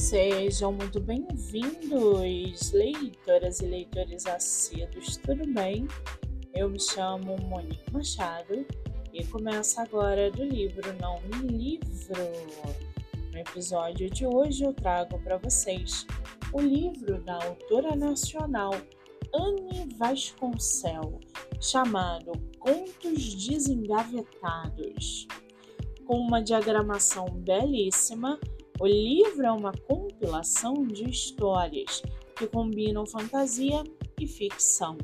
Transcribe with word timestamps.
Sejam 0.00 0.72
muito 0.72 0.98
bem-vindos, 0.98 2.72
leitoras 2.72 3.60
e 3.60 3.66
leitores 3.66 4.26
assíduos, 4.26 5.18
tudo 5.18 5.46
bem? 5.52 5.86
Eu 6.54 6.70
me 6.70 6.80
chamo 6.80 7.36
Monique 7.42 7.92
Machado 7.92 8.66
e 9.12 9.24
começo 9.26 9.78
agora 9.78 10.30
do 10.30 10.42
livro 10.42 10.90
Não 10.98 11.20
Me 11.20 11.46
Livro. 11.46 12.32
No 13.30 13.38
episódio 13.38 14.08
de 14.10 14.26
hoje 14.26 14.64
eu 14.64 14.72
trago 14.72 15.18
para 15.20 15.36
vocês 15.36 16.06
o 16.54 16.60
livro 16.60 17.20
da 17.20 17.34
autora 17.34 17.94
nacional 17.94 18.72
Anne 19.34 19.86
Vasconcel, 19.96 21.20
chamado 21.60 22.32
Contos 22.58 23.34
Desengavetados. 23.34 25.28
Com 26.06 26.16
uma 26.16 26.42
diagramação 26.42 27.26
belíssima, 27.26 28.40
o 28.80 28.86
livro 28.86 29.44
é 29.44 29.52
uma 29.52 29.72
compilação 29.72 30.86
de 30.86 31.04
histórias 31.04 32.02
que 32.34 32.46
combinam 32.46 33.04
fantasia 33.04 33.84
e 34.18 34.26
ficção. 34.26 34.96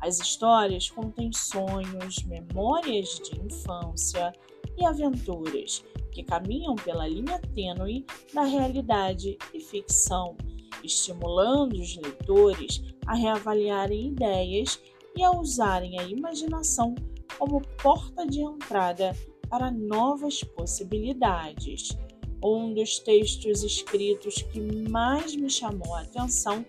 As 0.00 0.20
histórias 0.20 0.88
contêm 0.88 1.32
sonhos, 1.32 2.22
memórias 2.22 3.18
de 3.18 3.40
infância 3.44 4.32
e 4.76 4.86
aventuras 4.86 5.84
que 6.12 6.22
caminham 6.22 6.76
pela 6.76 7.08
linha 7.08 7.40
tênue 7.56 8.06
da 8.32 8.44
realidade 8.44 9.36
e 9.52 9.58
ficção, 9.58 10.36
estimulando 10.84 11.72
os 11.72 11.96
leitores 11.96 12.84
a 13.04 13.16
reavaliarem 13.16 14.10
ideias 14.10 14.80
e 15.16 15.24
a 15.24 15.32
usarem 15.32 15.98
a 15.98 16.04
imaginação 16.04 16.94
como 17.36 17.60
porta 17.82 18.24
de 18.24 18.42
entrada 18.42 19.12
para 19.50 19.72
novas 19.72 20.44
possibilidades. 20.44 21.98
Um 22.42 22.72
dos 22.72 23.00
textos 23.00 23.64
escritos 23.64 24.42
que 24.42 24.60
mais 24.88 25.34
me 25.34 25.50
chamou 25.50 25.92
a 25.96 26.02
atenção 26.02 26.64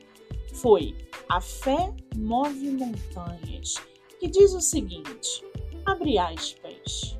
foi 0.53 0.95
A 1.30 1.39
Fé 1.39 1.94
Move 2.16 2.72
Montanhas, 2.72 3.76
que 4.20 4.28
diz 4.28 4.53
o 4.53 4.61
seguinte: 4.61 5.45
abre 5.86 6.17
aspas. 6.17 7.16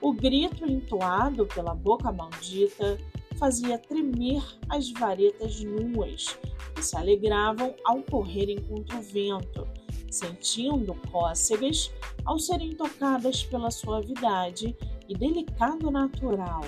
O 0.00 0.12
grito 0.12 0.64
entoado 0.64 1.46
pela 1.46 1.72
boca 1.72 2.10
maldita 2.10 2.98
fazia 3.38 3.78
tremer 3.78 4.42
as 4.68 4.90
varetas 4.90 5.62
nuas, 5.62 6.36
que 6.74 6.82
se 6.82 6.96
alegravam 6.96 7.76
ao 7.84 8.02
correrem 8.02 8.58
contra 8.62 8.98
o 8.98 9.02
vento, 9.02 9.68
sentindo 10.10 10.94
cócegas 11.12 11.92
ao 12.24 12.36
serem 12.36 12.74
tocadas 12.74 13.44
pela 13.44 13.70
suavidade 13.70 14.76
e 15.08 15.14
delicado 15.16 15.88
natural 15.88 16.62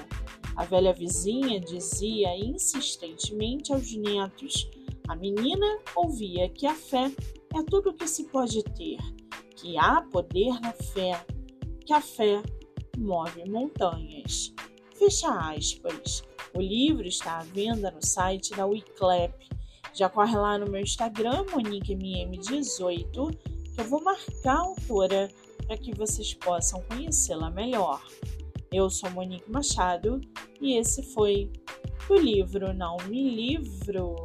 a 0.57 0.65
velha 0.65 0.93
vizinha 0.93 1.61
dizia 1.61 2.37
insistentemente 2.37 3.73
aos 3.73 3.93
netos: 3.95 4.69
a 5.09 5.17
menina 5.17 5.79
ouvia 5.97 6.49
que 6.49 6.67
a 6.67 6.75
fé 6.75 7.11
é 7.55 7.63
tudo 7.65 7.91
o 7.91 7.95
que 7.95 8.07
se 8.07 8.25
pode 8.25 8.63
ter, 8.63 8.99
que 9.57 9.77
há 9.79 10.03
poder 10.03 10.61
na 10.61 10.73
fé, 10.73 11.25
que 11.85 11.93
a 11.93 12.01
fé 12.01 12.43
move 12.97 13.49
montanhas. 13.49 14.53
Fecha 14.99 15.29
aspas. 15.51 16.23
O 16.55 16.61
livro 16.61 17.07
está 17.07 17.39
à 17.39 17.43
venda 17.43 17.91
no 17.91 18.05
site 18.05 18.55
da 18.55 18.67
Wiclap. 18.67 19.33
Já 19.95 20.09
corre 20.09 20.37
lá 20.37 20.59
no 20.59 20.71
meu 20.71 20.81
Instagram, 20.81 21.45
MoniqueMM18, 21.47 23.37
que 23.75 23.81
eu 23.81 23.85
vou 23.85 24.03
marcar 24.03 24.57
a 24.57 24.61
autora 24.61 25.31
para 25.67 25.77
que 25.77 25.95
vocês 25.95 26.35
possam 26.35 26.83
conhecê-la 26.83 27.51
melhor. 27.51 28.03
Eu 28.73 28.89
sou 28.89 29.11
Monique 29.11 29.51
Machado 29.51 30.19
e 30.59 30.79
esse 30.79 31.03
foi 31.03 31.53
o 32.09 32.15
livro 32.15 32.73
Não 32.73 32.97
Me 33.07 33.29
Livro. 33.29 34.17